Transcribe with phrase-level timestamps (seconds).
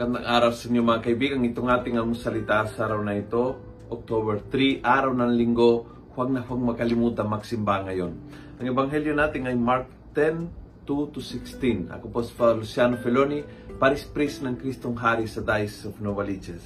[0.00, 1.44] Magandang araw sa inyo mga kaibigan.
[1.44, 3.60] Itong ating salita sa araw na ito,
[3.92, 5.84] October 3, araw ng linggo.
[6.16, 8.16] Huwag na huwag makalimutan magsimba ngayon.
[8.56, 11.92] Ang ebanghelyo natin ay Mark 10, 2 to 16.
[11.92, 13.44] Ako po si Father Luciano Feloni,
[13.76, 16.64] Paris Priest ng Kristong Hari sa Diocese of Novaliches.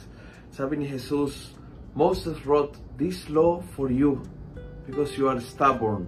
[0.55, 1.59] Sabi ni Jesus,
[1.91, 4.23] Moses wrote this law for you
[4.87, 6.07] because you are stubborn.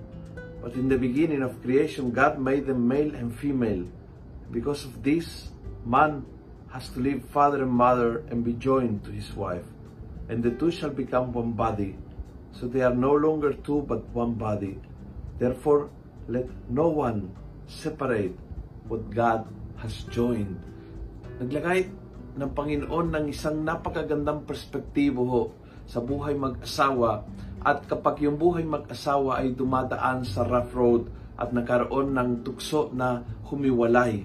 [0.62, 3.82] But in the beginning of creation, God made them male and female.
[4.54, 5.50] Because of this,
[5.82, 6.36] man
[6.70, 9.66] has to leave father and mother and be joined to his wife,
[10.28, 11.94] and the two shall become one body.
[12.56, 14.80] So they are no longer two but one body.
[15.38, 15.92] Therefore,
[16.26, 17.30] let no one
[17.68, 18.34] separate
[18.88, 19.46] what God
[19.78, 20.56] has joined.
[21.36, 21.92] Naglagay
[22.36, 25.42] ng Panginoon ng isang napakagandang perspektibo ho
[25.86, 27.24] sa buhay mag-asawa
[27.62, 33.20] at kapag yung buhay mag-asawa ay dumadaan sa rough road at nagkaroon ng tukso na
[33.48, 34.24] humiwalay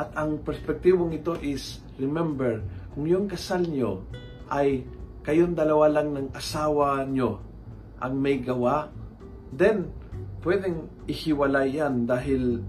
[0.00, 2.64] at ang perspektibong ito is, remember,
[2.96, 4.00] kung yung kasal nyo
[4.48, 4.88] ay
[5.20, 7.36] kayong dalawa lang ng asawa nyo
[8.00, 8.88] ang may gawa,
[9.52, 9.92] then
[10.40, 12.64] pwedeng ihiwalay yan dahil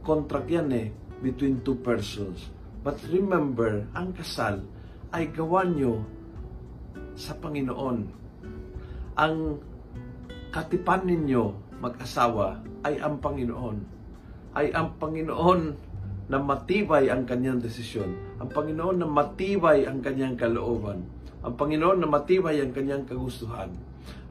[0.00, 0.88] contract yan eh
[1.20, 2.48] between two persons.
[2.80, 4.64] But remember, ang kasal
[5.12, 6.00] ay gawa nyo
[7.12, 7.98] sa Panginoon.
[9.20, 9.36] Ang
[10.48, 13.76] katipan ninyo mag-asawa ay ang Panginoon.
[14.56, 15.92] Ay ang Panginoon
[16.28, 18.16] na matibay ang kanyang desisyon.
[18.40, 21.04] Ang Panginoon na matibay ang kanyang kalooban.
[21.44, 23.68] Ang Panginoon na matibay ang kanyang kagustuhan.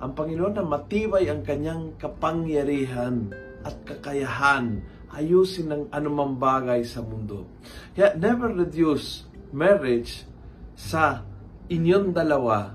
[0.02, 3.30] Ang Panginoon na matibay ang kanyang kapangyarihan
[3.61, 4.81] at kakayahan
[5.13, 7.45] ayusin ang anumang bagay sa mundo.
[7.94, 10.25] Kaya never reduce marriage
[10.73, 11.22] sa
[11.69, 12.73] inyong dalawa.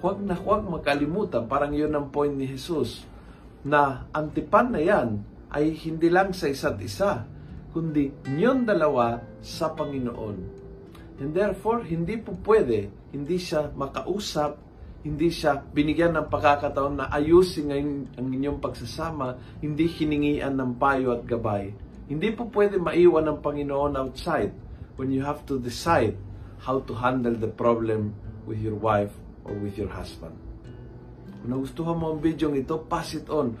[0.00, 3.04] Huwag na huwag makalimutan, parang yun ang point ni Jesus,
[3.60, 5.20] na ang tipan na yan
[5.52, 7.28] ay hindi lang sa isa't isa,
[7.76, 10.36] kundi niyon dalawa sa Panginoon.
[11.20, 14.56] And therefore, hindi po pwede, hindi siya makausap,
[15.04, 21.20] hindi siya binigyan ng pagkakataon na ayusin ngayon ang inyong pagsasama, hindi hiningian ng payo
[21.20, 21.76] at gabay.
[22.08, 24.56] Hindi po pwede maiwan ng Panginoon outside
[24.96, 26.16] when you have to decide
[26.64, 28.16] how to handle the problem
[28.48, 29.12] with your wife
[29.44, 30.32] or with your husband.
[31.44, 33.60] Kung nagustuhan mo ang video ito, pass it on.